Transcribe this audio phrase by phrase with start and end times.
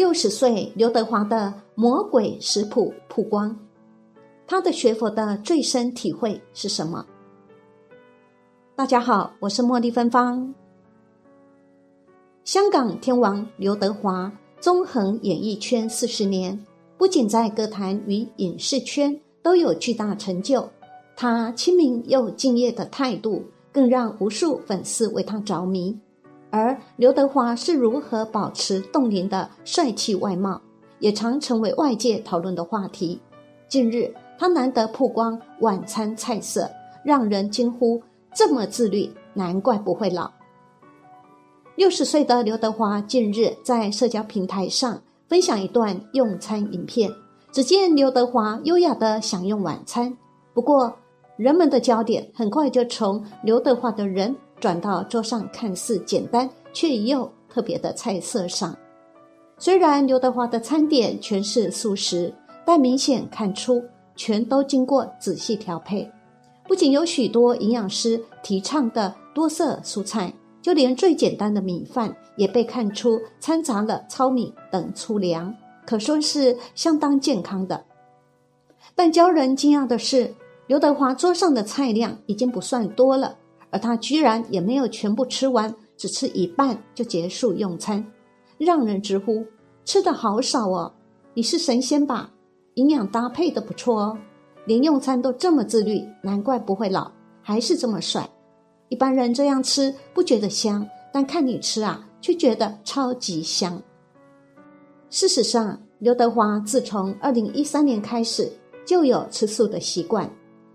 [0.00, 3.54] 六十岁刘德华的魔鬼食谱曝光，
[4.46, 7.04] 他的学佛的最深体会是什么？
[8.74, 10.54] 大家好，我是茉莉芬芳。
[12.44, 16.58] 香港天王刘德华纵横演艺圈四十年，
[16.96, 20.66] 不仅在歌坛与影视圈都有巨大成就，
[21.14, 25.94] 他亲民又敬业的态度，更让无数粉丝为他着迷。
[26.50, 30.60] 而刘德华是如何保持冻龄的帅气外貌，
[30.98, 33.20] 也常成为外界讨论的话题。
[33.68, 36.68] 近日，他难得曝光晚餐菜色，
[37.04, 38.02] 让人惊呼：
[38.34, 40.30] 这么自律，难怪不会老。
[41.76, 47.10] 六十岁的刘德华近日在社交平台上分享一段用餐影片，
[47.52, 50.14] 只见刘德华优雅的享用晚餐。
[50.52, 50.92] 不过，
[51.36, 54.34] 人们的焦点很快就从刘德华的人。
[54.60, 58.76] 转到桌上看似简单却又特别的菜色上，
[59.58, 62.32] 虽然刘德华的餐点全是素食，
[62.64, 63.82] 但明显看出
[64.14, 66.08] 全都经过仔细调配。
[66.68, 75.52] 不仅有许多营养师提倡的多色蔬菜，就连最简单的米饭也被看出掺杂了糙米等粗粮，
[75.84, 77.84] 可说是相当健康的。
[78.94, 80.32] 但教人惊讶的是，
[80.68, 83.36] 刘德华桌上的菜量已经不算多了。
[83.70, 88.04] 而他居然也没有全部吃完，只吃一半就结束用餐，
[88.58, 89.44] 让人直呼
[89.84, 90.92] 吃的好少哦！
[91.34, 92.30] 你是神仙吧？
[92.74, 94.18] 营养搭配的不错哦，
[94.66, 97.10] 连用餐都这么自律，难怪不会老，
[97.42, 98.28] 还是这么帅。
[98.88, 103.80] 一般人这样吃不觉得香，但看你吃啊，却觉得超级香。
[105.10, 108.50] 事实上，刘德华自从二零一三年开始
[108.84, 110.28] 就有吃素的习惯，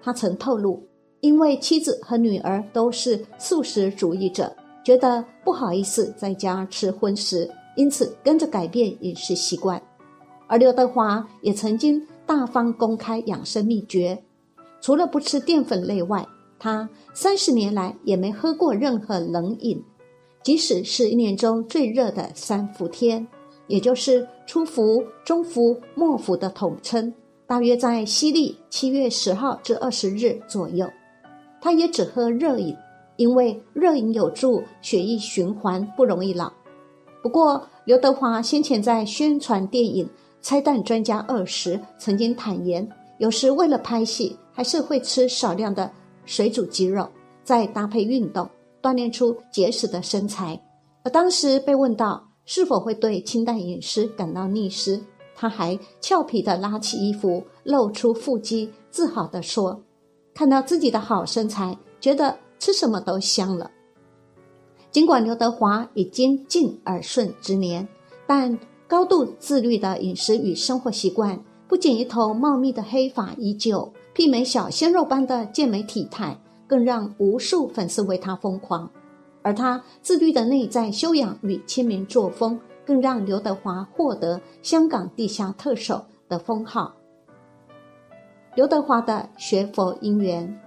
[0.00, 0.82] 他曾透露。
[1.20, 9.82] 因为妻子和女儿都是素食主义者，觉得不好意思在家吃荤食，因此跟着改变饮食习惯。
[10.46, 14.22] 而刘德华也曾经大方公开养生秘诀，
[14.80, 16.24] 除了不吃淀粉类外，
[16.58, 19.82] 他三十年来也没喝过任何冷饮，
[20.42, 23.26] 即使是一年中最热的三伏天，
[23.66, 27.12] 也就是初伏、中伏、末伏的统称，
[27.46, 30.88] 大约在西历七月十号至二十日左右。
[31.60, 32.76] 他也只喝热饮，
[33.16, 36.52] 因为热饮有助血液循环，不容易老。
[37.22, 40.06] 不过，刘德华先前在宣传电影
[40.40, 42.88] 《拆弹专家二》时，曾经坦言，
[43.18, 45.90] 有时为了拍戏，还是会吃少量的
[46.24, 47.08] 水煮鸡肉，
[47.42, 48.48] 再搭配运动，
[48.80, 50.58] 锻炼出结实的身材。
[51.02, 55.00] 而当时被问到是否会对清淡饮食感到腻时，
[55.34, 59.82] 他还俏皮地拉起衣服，露出腹肌，自豪地说。
[60.38, 63.68] 看到自己的好身材，觉得吃什么都香了。
[64.88, 67.88] 尽管刘德华已经近耳顺之年，
[68.24, 68.56] 但
[68.86, 78.88] 高度自律的饮食与生活习惯，不仅一头茂密的黑发依旧，媲美小鲜肉般的健美体态，更让无数粉丝为他疯狂。
[79.42, 82.56] 而他自律的内在修养与亲民作风，
[82.86, 86.00] 更让刘德华获得“香港地下特首”
[86.30, 86.94] 的封号。
[88.54, 90.60] 刘德华的学佛因缘，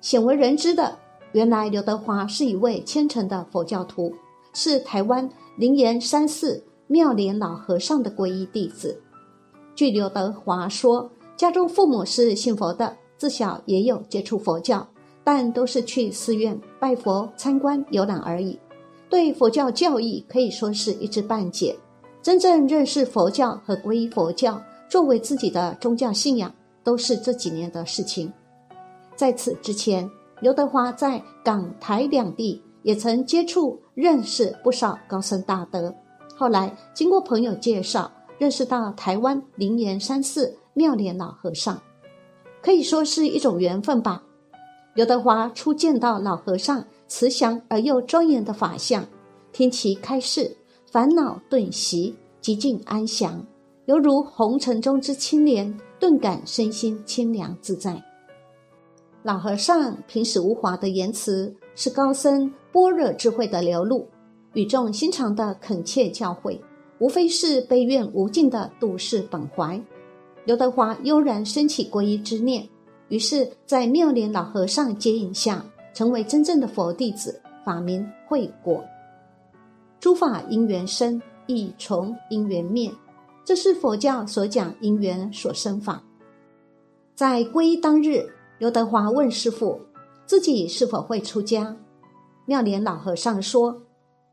[0.00, 0.98] 鲜为人知的，
[1.32, 4.12] 原来刘德华是一位虔诚的佛教徒，
[4.52, 9.00] 是台湾灵岩山寺妙莲老和尚的皈依弟子。
[9.76, 14.84] 据刘德华说，家中父母是信佛的，自小也有接触佛教，
[15.22, 18.58] 但都是去寺院拜佛、参观游览而已，
[19.08, 21.76] 对佛教教义可以说是一知半解。
[22.20, 24.60] 真正认识佛教和皈依佛教。
[24.88, 26.52] 作为自己的宗教信仰，
[26.84, 28.32] 都是这几年的事情。
[29.14, 30.08] 在此之前，
[30.40, 35.94] 刘德华在港台两地也曾接触、认识不少高僧大德。
[36.36, 41.80] 后来经过朋友介绍，认识到台湾灵岩山寺妙莲老和尚，
[42.62, 44.22] 可以说是一种缘分吧。
[44.94, 49.04] 刘德华初见到老和尚慈祥而又庄严的法相，
[49.52, 50.56] 听其开示，
[50.90, 53.44] 烦恼顿息，极尽安详。
[53.86, 58.02] 犹如红尘中之清莲，顿感身心清凉自在。
[59.22, 64.04] 老和尚平时无华的言辞，是高僧般若智慧的流露；
[64.54, 66.58] 语重心长的恳切教诲，
[66.98, 69.80] 无非是悲怨无尽的度世本怀。
[70.44, 72.68] 刘德华悠然升起皈依之念，
[73.08, 78.82] 于是，在妙莲老和尚接引下，成为真正的佛弟子，法名慧果。
[80.00, 82.90] 诸法因缘生，亦从因缘灭，
[83.46, 86.02] 这是佛教所讲因缘所生法。
[87.14, 88.28] 在皈依当日，
[88.58, 89.80] 刘德华问师父，
[90.26, 91.76] 自己是否会出家？
[92.44, 93.80] 妙莲老和尚说。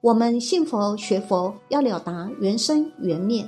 [0.00, 3.46] 我们信佛学佛，要了达缘生缘灭，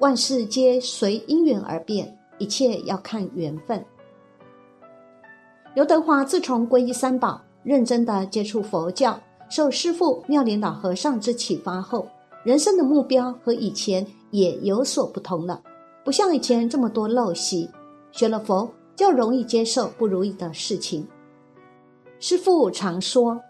[0.00, 3.82] 万事皆随因缘而变，一切要看缘分。
[5.74, 9.18] 刘德华自从皈依三宝，认真的接触佛教，
[9.48, 12.06] 受师父妙莲老和尚之启发后，
[12.42, 15.62] 人生的目标和以前也有所不同了，
[16.04, 17.68] 不像以前这么多陋习。
[18.12, 21.06] 学了佛，就容易接受不如意的事情。
[22.18, 23.40] 师父常说，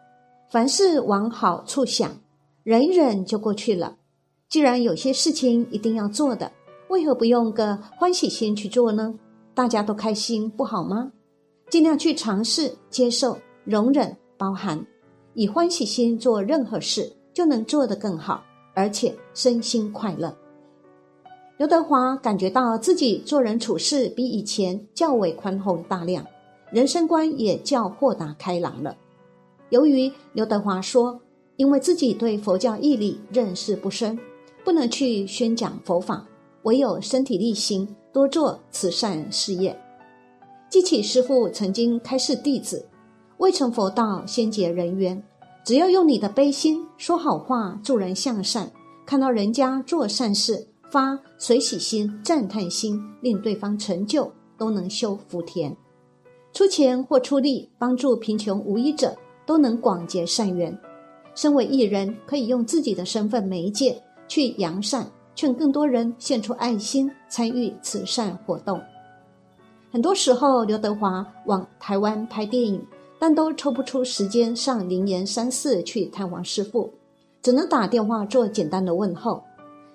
[0.50, 2.10] 凡事往好处想。
[2.62, 3.96] 忍一忍就过去了。
[4.48, 6.52] 既然有些事情一定要做的，
[6.88, 9.14] 为何不用个欢喜心去做呢？
[9.54, 11.10] 大家都开心不好吗？
[11.70, 14.84] 尽量去尝试、接受、容忍、包含，
[15.34, 18.44] 以欢喜心做任何事，就能做得更好，
[18.80, 20.34] 而且身心快乐。
[21.58, 26.26] 刘德华感觉到自己做人处事比以前较为宽宏大量，
[26.72, 28.96] 人生观也较豁达开朗了。
[29.68, 31.20] 由于刘德华说。
[31.56, 34.18] 因为自己对佛教义理认识不深，
[34.64, 36.26] 不能去宣讲佛法，
[36.62, 39.78] 唯有身体力行，多做慈善事业。
[40.70, 42.88] 记起师父曾经开示弟子：
[43.36, 45.22] 未成佛道，先结人缘。
[45.64, 48.70] 只要用你的悲心说好话，助人向善，
[49.04, 55.76] 看到人家做善事，发随喜心、赞叹心，令对方成就，都能修福田。
[56.52, 59.16] 出钱或出力帮助贫穷无依者，
[59.46, 60.76] 都能广结善缘。
[61.34, 68.80] 身为艺人，可以用自己的身份媒介去扬善，劝更多人献出爱心，参与慈善活动。
[69.92, 72.84] 很多时候，刘德华往台湾拍电影，
[73.20, 76.90] 但都抽不出时间上灵岩山寺去探望师父，
[77.42, 79.42] 只能打电话做简单的问候。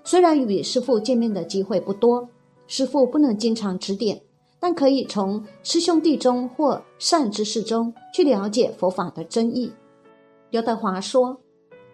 [0.03, 2.29] 虽然与师父见面的机会不多，
[2.67, 4.21] 师父不能经常指点，
[4.59, 9.73] 但可以从师兄弟中或善知识中去了解佛法的真意。
[10.51, 11.35] 刘德华说：“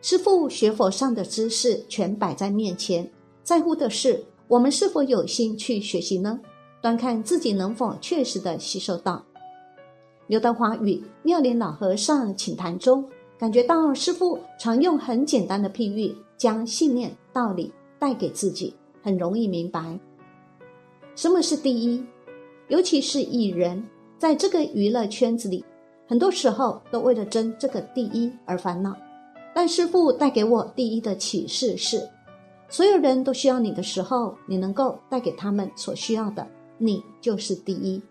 [0.03, 3.09] 师父学佛上的知识全摆在面前，
[3.41, 6.37] 在乎的是我们是否有心去学习呢？
[6.81, 9.23] 端看自己能否确实的吸收到。”
[10.31, 13.03] 刘德华与妙莲老和尚请谈中，
[13.37, 17.69] 感觉到师父常用很简单的譬喻，将信念道理
[17.99, 18.73] 带给自己，
[19.03, 19.99] 很容易明白
[21.17, 22.01] 什么是第一。
[22.69, 23.85] 尤其是艺人，
[24.17, 25.65] 在这个娱乐圈子里。
[26.07, 28.95] 很多时候都为了争这个第一而烦恼，
[29.53, 32.09] 但师父带给我第一的启示是：
[32.69, 38.01] 所有人都需要你的时候，你能够带给他们所需要的，你就是第一。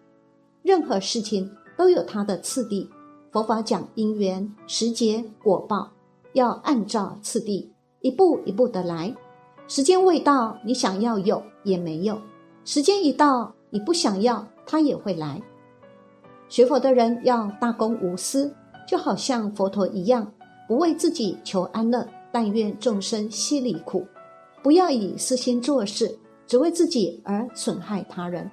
[0.63, 1.51] 任何事情
[1.81, 2.87] 都有它的次第，
[3.31, 5.91] 佛法讲因缘时节果报，
[6.35, 7.73] 要按照次第
[8.03, 9.17] 一步一步的来。
[9.67, 12.17] 时间未到，你想要有也没有；
[12.67, 15.41] 时间一到，你不想要，它也会来。
[16.51, 18.55] 学佛的人要大公无私，
[18.87, 20.31] 就好像佛陀一样，
[20.69, 24.07] 不为自己求安乐，但愿众生悉离苦。
[24.63, 28.51] 不要以私心做事，只为自己而损害他人。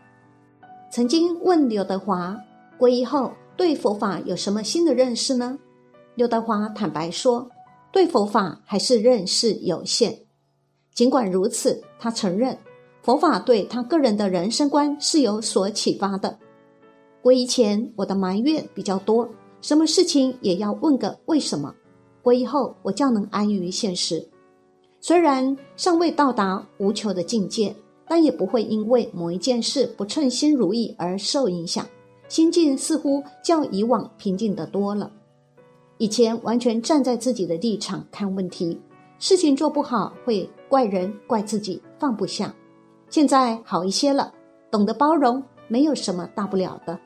[0.90, 2.34] 曾经问刘德华，
[2.80, 5.58] 皈依后对佛法有什么新的认识呢？
[6.16, 7.50] 刘德华坦白说，
[7.92, 10.20] 对佛法还是认识有限。
[10.94, 12.58] 尽管如此，他承认
[13.02, 16.38] 佛法对他个人的人生观是有所启发的。
[17.24, 19.28] 皈依前，我的埋怨比较多，
[19.62, 21.74] 什么事情也要问个为什么。
[22.24, 24.28] 皈依后，我较能安于现实。
[25.00, 27.76] 虽然尚未到达无求的境界，
[28.08, 31.86] 但也不会因为某一件事不称心如意而受影响，
[32.28, 35.12] 心境似乎较以往平静的多了。
[35.98, 38.80] 以前完全站在自己的立场看问题，
[39.20, 42.54] 事情做不好会怪人怪自己，放不下。
[43.10, 44.34] 现在好一些了，
[44.70, 47.00] 懂得包容，没有什么大不了的。